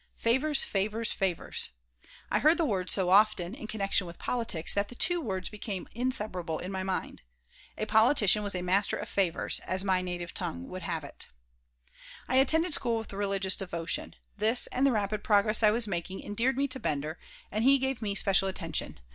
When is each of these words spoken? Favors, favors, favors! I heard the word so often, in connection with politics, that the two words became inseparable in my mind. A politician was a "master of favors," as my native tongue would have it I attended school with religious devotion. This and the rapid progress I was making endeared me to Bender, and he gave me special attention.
Favors, 0.17 0.63
favors, 0.63 1.11
favors! 1.11 1.69
I 2.31 2.39
heard 2.39 2.57
the 2.57 2.65
word 2.65 2.89
so 2.89 3.11
often, 3.11 3.53
in 3.53 3.67
connection 3.67 4.07
with 4.07 4.17
politics, 4.17 4.73
that 4.73 4.87
the 4.87 4.95
two 4.95 5.21
words 5.21 5.47
became 5.49 5.87
inseparable 5.93 6.57
in 6.57 6.71
my 6.71 6.81
mind. 6.81 7.21
A 7.77 7.85
politician 7.85 8.41
was 8.41 8.55
a 8.55 8.63
"master 8.63 8.97
of 8.97 9.07
favors," 9.07 9.59
as 9.63 9.83
my 9.83 10.01
native 10.01 10.33
tongue 10.33 10.67
would 10.69 10.81
have 10.81 11.03
it 11.03 11.27
I 12.27 12.37
attended 12.37 12.73
school 12.73 12.97
with 12.97 13.13
religious 13.13 13.55
devotion. 13.55 14.15
This 14.35 14.65
and 14.65 14.87
the 14.87 14.91
rapid 14.91 15.23
progress 15.23 15.61
I 15.61 15.69
was 15.69 15.87
making 15.87 16.23
endeared 16.23 16.57
me 16.57 16.67
to 16.69 16.79
Bender, 16.79 17.19
and 17.51 17.63
he 17.63 17.77
gave 17.77 18.01
me 18.01 18.15
special 18.15 18.47
attention. 18.47 18.99